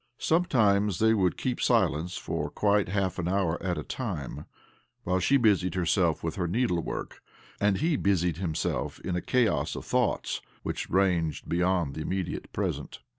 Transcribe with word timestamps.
203 0.17 0.49
204 0.49 0.63
OBLOMOV 0.63 0.97
Sometimes 0.97 0.97
they 0.97 1.13
would 1.13 1.37
keep 1.37 1.61
silence 1.61 2.17
for 2.17 2.49
quite 2.49 2.89
half 2.89 3.19
an 3.19 3.27
hour 3.27 3.61
at 3.61 3.77
a 3.77 3.83
time, 3.83 4.45
while 5.03 5.19
she 5.19 5.37
busied 5.37 5.75
herself 5.75 6.23
with 6.23 6.37
her 6.37 6.47
needlework, 6.47 7.21
and 7.59 7.77
he 7.77 7.95
busied 7.95 8.37
himself 8.37 8.99
in 9.01 9.15
a 9.15 9.21
chaos 9.21 9.75
of 9.75 9.85
thoughts 9.85 10.41
which 10.63 10.89
ranged 10.89 11.47
beyond 11.47 11.93
the 11.93 12.01
immediate 12.01 12.51
present. 12.51 13.01